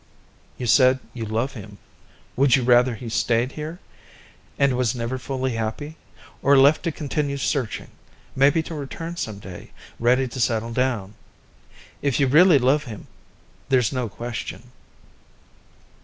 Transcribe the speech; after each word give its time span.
"You 0.57 0.65
said 0.65 0.97
you 1.13 1.25
love 1.25 1.53
him. 1.53 1.77
Would 2.35 2.55
you 2.55 2.63
rather 2.63 2.95
he 2.95 3.07
stayed 3.07 3.51
here, 3.51 3.77
and 4.57 4.75
was 4.75 4.95
never 4.95 5.19
fully 5.19 5.51
happy, 5.51 5.95
or 6.41 6.57
left 6.57 6.81
to 6.85 6.91
continue 6.91 7.37
searching, 7.37 7.89
maybe 8.35 8.63
to 8.63 8.73
return 8.73 9.15
someday, 9.15 9.69
ready 9.99 10.27
to 10.27 10.39
settle 10.39 10.73
down? 10.73 11.13
If 12.01 12.19
you 12.19 12.25
really 12.25 12.57
love 12.57 12.85
him 12.85 13.05
there's 13.69 13.93
no 13.93 14.09
question." 14.09 14.71